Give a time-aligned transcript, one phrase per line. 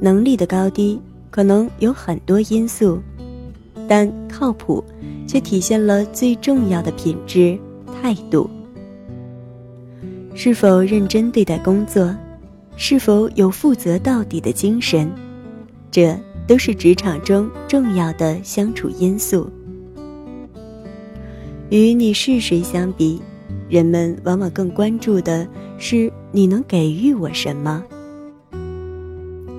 [0.00, 1.00] 能力的高低
[1.30, 3.00] 可能有很多因素，
[3.88, 4.82] 但靠谱
[5.26, 7.58] 却体现了最重要的品质——
[8.00, 8.48] 态度。
[10.34, 12.14] 是否认真对待工作，
[12.76, 15.10] 是否有负责到底的精神，
[15.90, 19.50] 这都是职场中重要的相处因素。
[21.70, 23.20] 与你是谁相比，
[23.68, 27.82] 人们往往更关注的是你能给予我什么，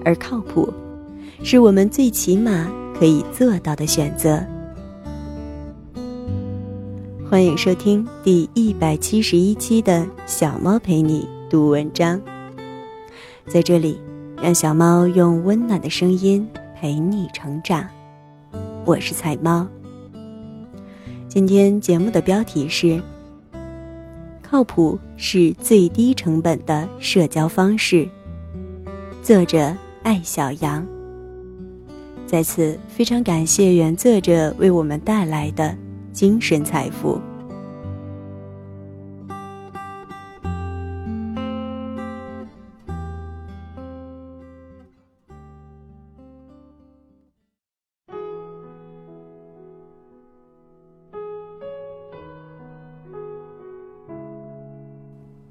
[0.05, 0.71] 而靠谱，
[1.43, 4.43] 是我们最起码可以做到的选择。
[7.29, 12.19] 欢迎收听第一百七十一期的小猫陪你读文章，
[13.45, 13.99] 在这里，
[14.41, 17.87] 让小猫用温暖的声音陪你成长。
[18.85, 19.67] 我是彩猫。
[21.27, 22.99] 今天节目的标题是：
[24.41, 28.09] 靠谱是最低成本的社交方式。
[29.21, 29.71] 作者
[30.09, 30.83] 艾小羊。
[32.25, 35.77] 在此非常感谢原作者为我们带来的
[36.11, 37.21] 精神财富。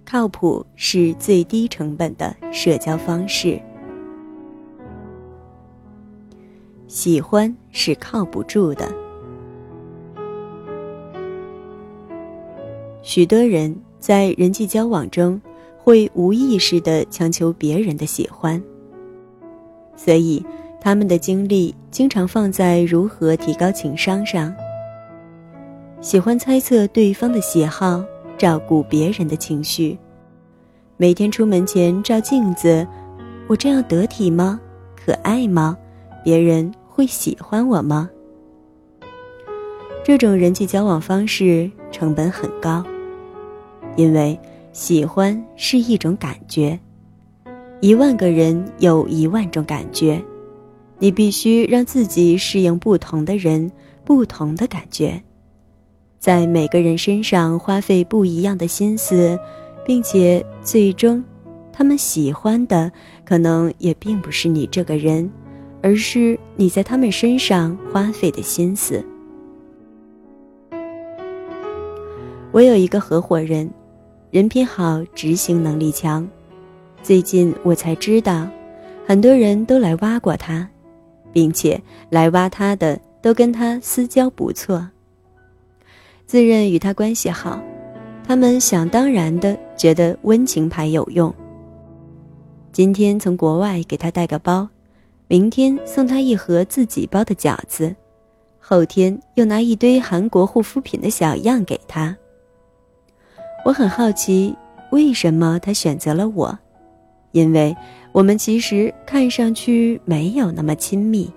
[0.05, 3.68] 靠谱是最低成本的社交方式。
[7.01, 8.93] 喜欢是靠不住的。
[13.03, 15.41] 许多人在人际交往中
[15.77, 18.61] 会无意识的强求别人的喜欢，
[19.95, 20.45] 所以
[20.81, 24.53] 他们的精力经常放在如何提高情商上。
[26.01, 28.05] 喜欢猜测对方的喜好。
[28.37, 29.97] 照顾别人的情绪，
[30.97, 32.85] 每天出门前照镜子，
[33.49, 34.61] 我这样得体吗？
[34.97, 35.77] 可爱吗？
[36.25, 38.11] 别人会喜欢我吗？
[40.03, 42.85] 这种人际交往方式成本很高，
[43.95, 44.37] 因为
[44.73, 46.77] 喜欢是一种感觉，
[47.81, 50.21] 一万个人有一万种感觉，
[50.99, 53.71] 你必须让自己适应不同的人
[54.05, 55.23] 不同的感觉。
[56.19, 59.39] 在每个人身上花费不一样的心思，
[59.87, 61.23] 并且最终，
[61.73, 62.91] 他们喜欢的
[63.25, 65.31] 可能也并不是你这个人，
[65.83, 69.05] 而是你在他们身上花费的心思。
[72.51, 73.71] 我有一个合伙人，
[74.31, 76.29] 人品好，执行能力强。
[77.03, 78.49] 最近我才知道，
[79.07, 80.69] 很多人都来挖过他，
[81.33, 81.81] 并且
[82.11, 84.87] 来挖他的都跟他私交不错。
[86.27, 87.63] 自认与他关系好，
[88.27, 91.33] 他们想当然的觉得温情牌有用。
[92.73, 94.69] 今天从国外给他带个包，
[95.31, 97.95] 明天送他一盒自己包的饺子，
[98.59, 102.17] 后天又拿一堆韩国护肤品的小样给他。
[103.63, 104.57] 我很好奇，
[104.91, 106.59] 为什么他选择了我？
[107.33, 107.77] 因为
[108.11, 111.31] 我们其实看上去没有那么亲密。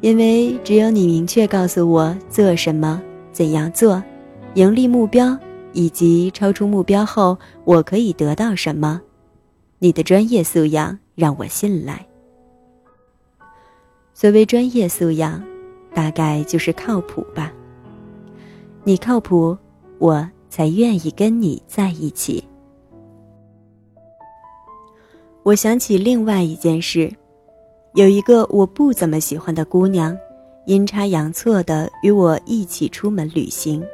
[0.00, 4.02] 因为只有你明确告诉我做什么、怎样做、
[4.54, 5.38] 盈利目标
[5.74, 9.02] 以及超出目标后我可以得到什么，
[9.78, 12.04] 你的专业素养让我信赖。
[14.12, 15.42] 所谓专业素养，
[15.94, 17.52] 大概就是靠谱吧。
[18.84, 19.56] 你靠谱，
[19.98, 22.42] 我才愿意跟你在一起。
[25.42, 27.10] 我想起另外一件事。
[27.94, 30.16] 有一个我不怎么喜欢的姑娘，
[30.66, 33.84] 阴差阳错的与我一起出门旅行。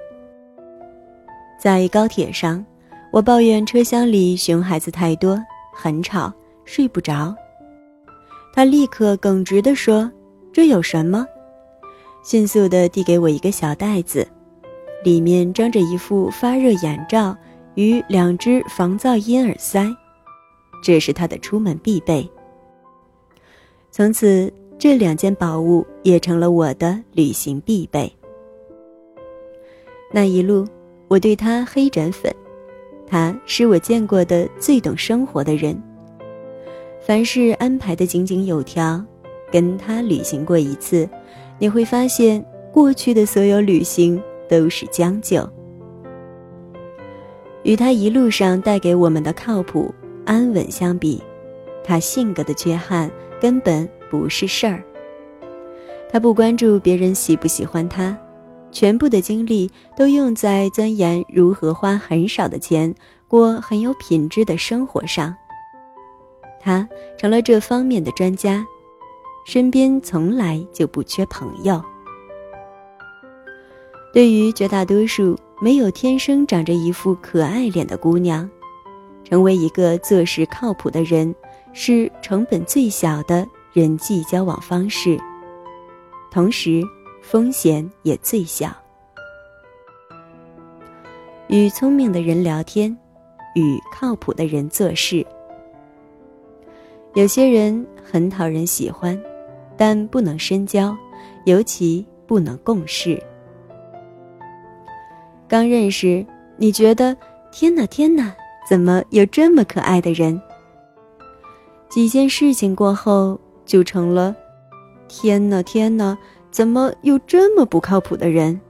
[1.59, 2.62] 在高铁上，
[3.10, 6.31] 我抱怨车厢里熊孩子太多，很吵，
[6.66, 7.34] 睡不着。
[8.53, 10.10] 他立刻耿直地说
[10.53, 11.27] ：“这有什么？”
[12.22, 14.27] 迅速地递给我一个小袋子，
[15.04, 17.36] 里面装着一副发热眼罩
[17.77, 19.86] 与两只防噪音耳塞，
[20.83, 22.28] 这是他的出门必备。
[23.92, 28.12] 从此，这两件宝物也成了我的旅行必备。
[30.12, 30.66] 那一路，
[31.09, 32.34] 我对他黑转粉，
[33.07, 35.80] 他是我见过的最懂生活的人，
[37.07, 39.01] 凡事安排的井井有条。
[39.53, 41.09] 跟他旅行过一次，
[41.57, 45.49] 你会发现过去的所有旅行都是将就。
[47.63, 49.95] 与他一路上带给我们的靠谱、
[50.25, 51.23] 安稳相比，
[51.85, 53.09] 他性格的缺憾。
[53.39, 54.83] 根本不是事儿。
[56.11, 58.17] 他不关注别人喜不喜欢他，
[58.73, 62.93] 全部的精力都用在钻研如何花很少的钱
[63.29, 65.37] 过很有品质的生活上。
[66.66, 68.66] 他成了这方面的专家，
[69.45, 71.80] 身边从来就不缺朋友。
[74.13, 78.51] 对于绝大多数没有天生长着一副可爱脸的姑娘，
[79.22, 81.33] 成为一个做事靠谱的人
[81.72, 85.16] 是成本最小的人际交往方式，
[86.33, 86.83] 同时
[87.22, 88.74] 风险也最小。
[91.47, 92.91] 与聪明的人聊天，
[93.54, 95.24] 与靠谱的人做事。
[97.16, 99.18] 有些人很讨人喜欢，
[99.74, 100.95] 但不能深交，
[101.47, 103.18] 尤其不能共事。
[105.48, 106.27] 刚认识，
[106.59, 107.16] 你觉得
[107.51, 108.36] 天哪天哪，
[108.68, 110.39] 怎么有这么可爱的人？
[111.89, 114.36] 几件事情过后，就成了
[115.09, 116.19] 天哪天哪，
[116.51, 118.60] 怎么有这么不靠谱的人？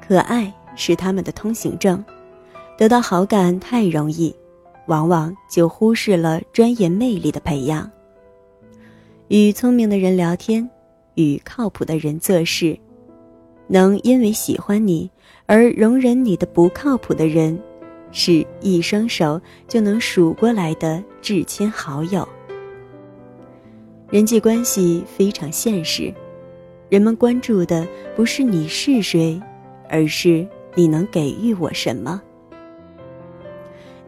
[0.00, 2.02] 可爱是他们的通行证，
[2.78, 4.34] 得到好感太容易，
[4.86, 7.90] 往往就忽视了专业魅力的培养。
[9.28, 10.68] 与聪明的人聊天，
[11.14, 12.78] 与靠谱的人做事。
[13.68, 15.10] 能因为喜欢你
[15.46, 17.58] 而容忍你的不靠谱的人，
[18.10, 22.28] 是一双手就能数过来的至亲好友。
[24.10, 26.12] 人际关系非常现实，
[26.90, 29.40] 人们关注的不是你是谁，
[29.88, 32.20] 而是你能给予我什么。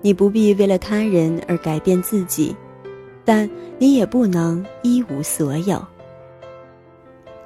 [0.04, 2.54] 你不必为了他人而改变自己，
[3.24, 3.48] 但
[3.78, 5.82] 你也不能一无所有。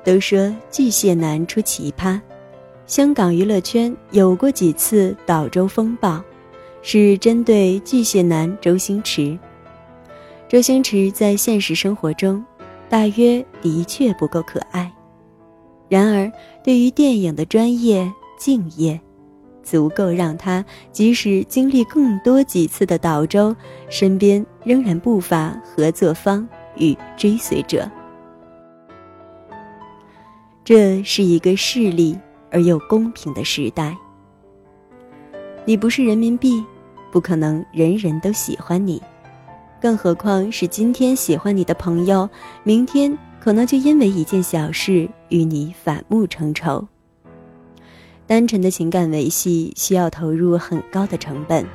[0.02, 2.20] 都说巨蟹男出奇葩，
[2.84, 6.20] 香港娱乐圈有过几次岛周风暴，
[6.82, 9.38] 是针对巨蟹男周星驰。
[10.48, 12.44] 周星驰在现实生活中，
[12.88, 14.92] 大约的确不够可爱，
[15.88, 16.28] 然而
[16.64, 19.00] 对于电影的专业敬业，
[19.70, 23.54] 足够让他即使经历更多几次的倒周，
[23.90, 26.48] 身边仍然不乏合作方
[26.78, 27.86] 与追随者。
[30.64, 32.18] 这是一个势利
[32.50, 33.94] 而又公平的时代。
[35.66, 36.64] 你不是人民币，
[37.12, 39.02] 不可能人人都喜欢你，
[39.82, 42.26] 更何况是今天喜欢你的朋友，
[42.62, 46.88] 明天可能就因为一件小事与你反目成仇。
[48.28, 51.66] 单纯的情感维系需要投入很高的成本，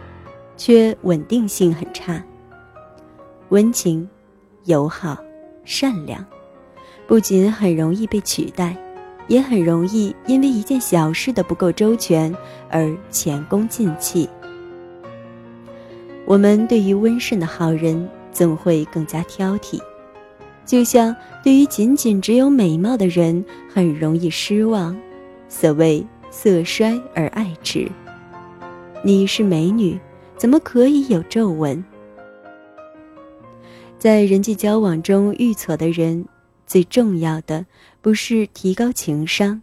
[0.56, 2.24] 却稳定性很差。
[3.50, 4.08] 温情、
[4.66, 5.18] 友好、
[5.66, 6.26] 善良，
[7.08, 8.78] 不仅很容易被取代。
[9.30, 12.36] 也很容易因为一件小事的不够周全
[12.70, 14.28] 而前功尽弃。
[16.26, 19.80] 我们对于温顺的好人总会更加挑剔，
[20.66, 24.94] 就像对于仅仅只有美貌的人很容易失望。
[25.48, 27.88] 所谓色衰而爱弛，
[29.04, 29.98] 你是美女，
[30.36, 31.82] 怎么可以有皱纹？
[34.00, 36.26] 在人际交往中遇挫的人。
[36.66, 37.64] 最重要的
[38.02, 39.62] 不是提高情商，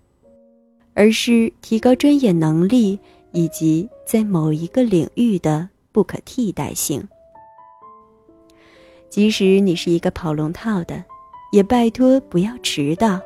[0.94, 2.96] 而是提高专业能力
[3.32, 7.02] 以及在某一个领域的不可替代性。
[9.08, 11.02] 即使你是一个跑龙套的，
[11.50, 13.20] 也拜托不要迟到，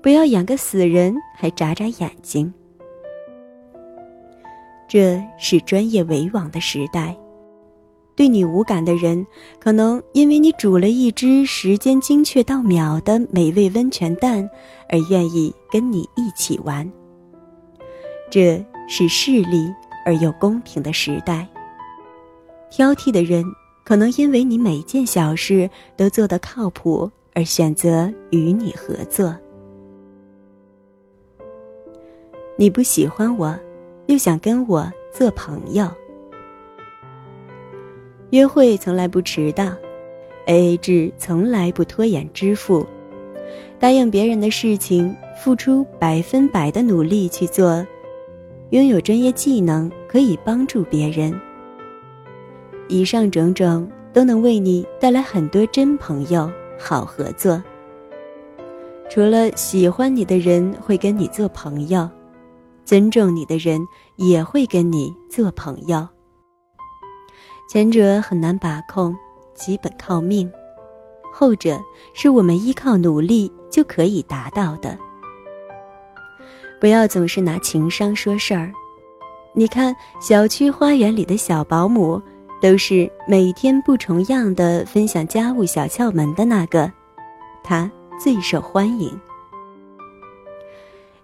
[0.00, 2.54] 不要养个死人还眨眨眼睛。
[4.88, 7.16] 这是专业为王的时代。
[8.16, 9.24] 对你无感的人，
[9.60, 14.50] 可能因为你煮了一只时间精确到秒的美味温泉蛋，
[14.88, 16.90] 而愿意跟你一起玩。
[18.28, 19.72] 这是势利
[20.04, 21.46] 而又公平的时代。
[22.70, 23.44] 挑剔的人，
[23.84, 29.32] 可能因为你每件小事都做得靠谱，而选择与你合作。
[32.56, 33.56] 你不喜欢我，
[34.08, 35.86] 又想跟我做朋友。
[38.30, 39.66] 约会从来不迟到
[40.46, 42.86] ，A A 制从来不拖延支付，
[43.78, 47.86] 答应别人的事情付出百分百的努力去做，
[48.70, 51.38] 拥有专业技能可以帮助别人。
[52.88, 57.62] 以上种种都能为你带来很多真朋友、好合作。
[59.10, 62.08] 除了喜欢你的人会跟你做朋友，
[62.88, 66.08] 尊重你的人也会跟你做朋友。
[67.68, 69.14] 前者很难把控，
[69.52, 70.48] 基本靠命；
[71.30, 71.78] 后者
[72.14, 74.96] 是我们依靠努力就可以达到的。
[76.80, 78.72] 不要总是拿情商说事儿。
[79.52, 82.18] 你看，小区花园里的小保姆，
[82.58, 86.90] 都是每天不重样的分享家务小窍门的那个，
[87.62, 89.14] 她最受欢迎。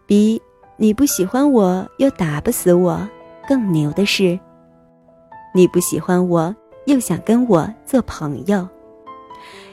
[0.05, 0.43] 比
[0.77, 3.09] 你不喜欢我又打不死我
[3.47, 4.39] 更牛的是。
[5.55, 6.55] 你不喜欢我，
[6.87, 8.69] 又想跟我做朋友，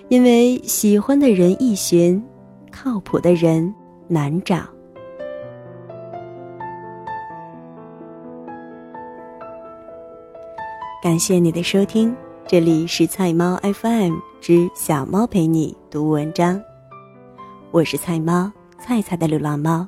[0.10, 2.24] 因为喜欢的人易寻，
[2.72, 3.74] 靠谱的人
[4.08, 4.58] 难找。
[11.02, 12.16] 感谢你的收听，
[12.46, 16.62] 这里是菜猫 FM 之小猫陪你读文章，
[17.72, 19.88] 我是菜猫菜菜的流浪猫。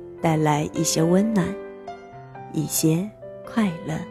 [0.21, 1.47] 带来一些温暖，
[2.53, 3.09] 一些
[3.45, 4.10] 快乐。